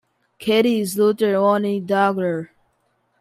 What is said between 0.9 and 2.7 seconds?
Luther's only daughter.